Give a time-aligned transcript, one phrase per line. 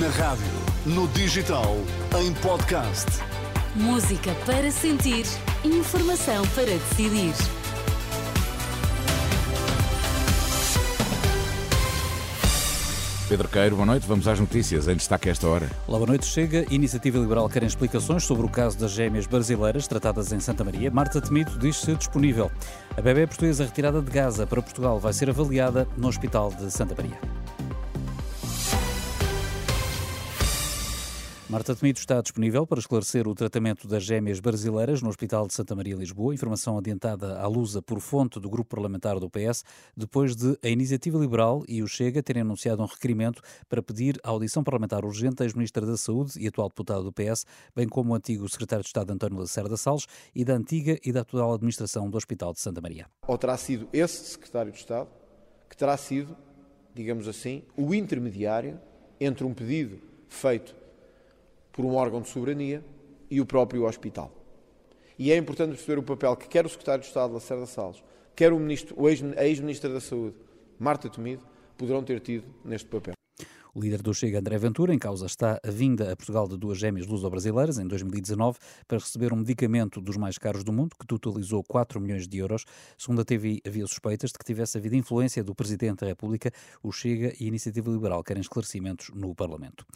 [0.00, 0.46] Na rádio,
[0.86, 1.76] no digital,
[2.18, 3.06] em podcast.
[3.74, 5.26] Música para sentir,
[5.62, 7.34] informação para decidir.
[13.28, 14.06] Pedro Queiro, boa noite.
[14.06, 14.88] Vamos às notícias.
[14.88, 15.68] Em destaque a esta hora.
[15.86, 16.24] Olá, boa noite.
[16.24, 16.64] Chega.
[16.70, 20.90] Iniciativa Liberal querem explicações sobre o caso das gêmeas brasileiras tratadas em Santa Maria.
[20.90, 22.50] Marta Temido diz-se disponível.
[22.96, 26.94] A bebê portuguesa retirada de Gaza para Portugal vai ser avaliada no Hospital de Santa
[26.94, 27.41] Maria.
[31.52, 35.76] Marta Temido está disponível para esclarecer o tratamento das gêmeas brasileiras no Hospital de Santa
[35.76, 36.32] Maria Lisboa.
[36.32, 39.62] Informação adiantada à lusa por fonte do grupo parlamentar do PS,
[39.94, 44.30] depois de a Iniciativa Liberal e o Chega terem anunciado um requerimento para pedir a
[44.30, 47.44] audição parlamentar urgente ex-ministra da Saúde e atual deputado do PS,
[47.76, 51.20] bem como o antigo secretário de Estado António Lacerda Salles e da antiga e da
[51.20, 53.08] atual administração do Hospital de Santa Maria.
[53.28, 55.10] Ou terá sido esse secretário de Estado
[55.68, 56.34] que terá sido,
[56.94, 58.80] digamos assim, o intermediário
[59.20, 60.80] entre um pedido feito
[61.72, 62.84] por um órgão de soberania
[63.30, 64.30] e o próprio hospital.
[65.18, 68.02] E é importante perceber o papel que quer o Secretário de Estado, Lacerda Salles,
[68.34, 70.36] quer o, ministro, o Ex-Ministra da Saúde,
[70.78, 71.42] Marta Temido,
[71.76, 73.14] poderão ter tido neste papel.
[73.74, 76.76] O líder do Chega, André Ventura, em causa está a vinda a Portugal de duas
[76.76, 81.64] gêmeas luso-brasileiras em 2019 para receber um medicamento dos mais caros do mundo, que totalizou
[81.64, 82.66] 4 milhões de euros.
[82.98, 86.52] Segundo a TV, havia suspeitas de que tivesse havido influência do Presidente da República.
[86.82, 89.86] O Chega e a Iniciativa Liberal querem esclarecimentos no Parlamento.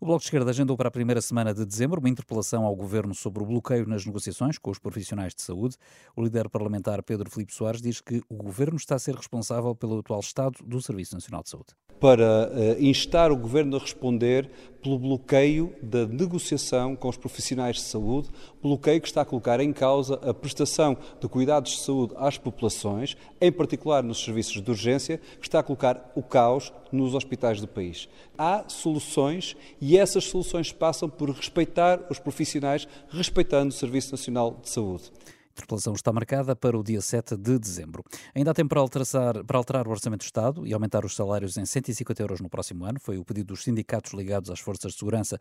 [0.00, 3.14] O Bloco de Esquerda agendou para a primeira semana de dezembro uma interpelação ao Governo
[3.14, 5.76] sobre o bloqueio nas negociações com os profissionais de saúde.
[6.14, 9.98] O líder parlamentar Pedro Filipe Soares diz que o Governo está a ser responsável pelo
[9.98, 11.68] atual estado do Serviço Nacional de Saúde.
[12.00, 14.50] Para uh, instar o Governo a responder
[14.82, 18.28] pelo bloqueio da negociação com os profissionais de saúde,
[18.62, 23.16] bloqueio que está a colocar em causa a prestação de cuidados de saúde às populações,
[23.40, 27.66] em particular nos serviços de urgência, que está a colocar o caos nos hospitais do
[27.66, 28.08] país.
[28.36, 34.68] Há soluções e essas soluções passam por respeitar os profissionais, respeitando o Serviço Nacional de
[34.68, 35.10] Saúde
[35.54, 38.04] interpelação está marcada para o dia 7 de dezembro.
[38.34, 41.56] Ainda há tempo para alterar, para alterar o Orçamento do Estado e aumentar os salários
[41.56, 42.98] em 150 euros no próximo ano.
[43.00, 45.38] Foi o pedido dos sindicatos ligados às forças de segurança,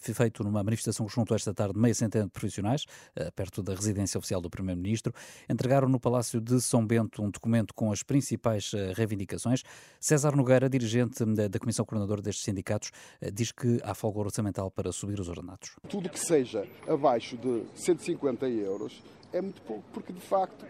[0.00, 4.40] feito numa manifestação que esta tarde meia centena de profissionais, eh, perto da residência oficial
[4.40, 5.12] do Primeiro-Ministro.
[5.48, 9.62] Entregaram no Palácio de São Bento um documento com as principais eh, reivindicações.
[10.00, 12.90] César Nogueira, dirigente da Comissão Coordenadora destes sindicatos,
[13.20, 15.76] eh, diz que há folga orçamental para subir os ordenados.
[15.88, 19.02] Tudo que seja abaixo de 150 euros
[19.34, 20.64] é muito pouco, porque de facto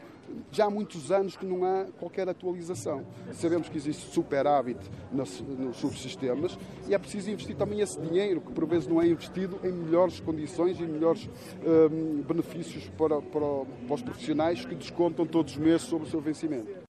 [0.51, 3.05] já há muitos anos que não há qualquer atualização.
[3.33, 4.81] Sabemos que existe superávit
[5.13, 6.59] nos, nos subsistemas
[6.89, 10.21] e é preciso investir também esse dinheiro, que por vezes não é investido em melhores
[10.21, 11.29] condições e melhores
[11.63, 16.21] um, benefícios para, para, para os profissionais que descontam todos os meses sobre o seu
[16.21, 16.84] vencimento.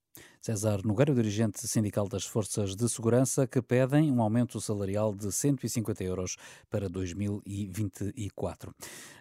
[0.45, 6.03] César Nogueira, dirigente sindical das Forças de Segurança, que pedem um aumento salarial de 150
[6.03, 6.38] euros
[6.69, 8.72] para 2024.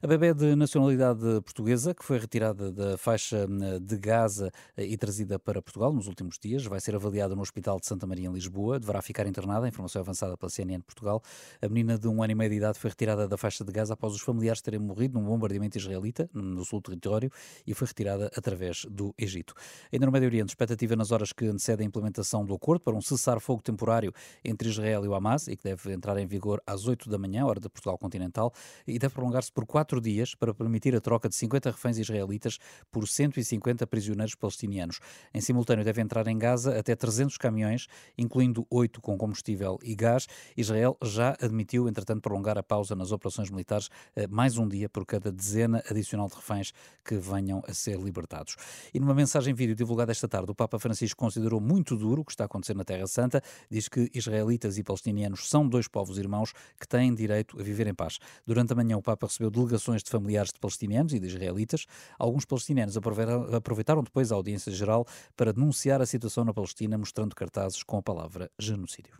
[0.02, 4.98] A bebê de nacionalidade portuguesa, que foi retirada da faixa eh, de Gaza eh, e
[4.98, 8.32] trazida para Portugal nos últimos dias, vai ser avaliada no Hospital de Santa Maria, em
[8.34, 8.78] Lisboa.
[8.78, 11.22] Deverá ficar internada, informação avançada pela CNN Portugal.
[11.62, 13.94] A menina de um ano e meio de idade foi retirada da faixa de Gaza
[13.94, 17.30] após os familiares terem morrido num bombardeamento israelita no sul do território
[17.66, 19.54] e foi retirada através do Egito.
[19.90, 23.00] Ainda no Médio Oriente, expectativa nas horas que antecedem a implementação do acordo para um
[23.00, 24.12] cessar-fogo temporário
[24.44, 27.46] entre Israel e o Hamas e que deve entrar em vigor às 8 da manhã,
[27.46, 28.52] hora de Portugal continental,
[28.86, 32.58] e deve prolongar-se por quatro dias para permitir a troca de 50 reféns israelitas
[32.90, 35.00] por 150 prisioneiros palestinianos.
[35.32, 37.86] Em simultâneo, deve entrar em Gaza até 300 caminhões,
[38.18, 40.26] incluindo oito com combustível e gás.
[40.56, 45.06] Israel já admitiu, entretanto, prolongar a pausa nas operações militares eh, mais um dia por
[45.06, 46.72] cada dezena adicional de reféns
[47.04, 48.56] que venham a ser libertados.
[48.92, 52.24] E numa mensagem vídeo divulgada esta tarde, o Papa Francisco Francisco considerou muito duro o
[52.24, 53.42] que está a acontecer na Terra Santa.
[53.70, 57.94] Diz que israelitas e palestinianos são dois povos irmãos que têm direito a viver em
[57.94, 58.18] paz.
[58.46, 61.86] Durante a manhã, o Papa recebeu delegações de familiares de palestinianos e de israelitas.
[62.18, 65.06] Alguns palestinianos aproveitaram depois a audiência geral
[65.36, 69.14] para denunciar a situação na Palestina, mostrando cartazes com a palavra genocídio.